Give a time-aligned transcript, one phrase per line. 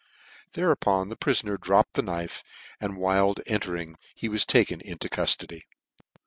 [0.55, 2.43] Hereupon the pri foner dropped the knife;
[2.79, 5.65] and Wild entering, he was taken into cuftody.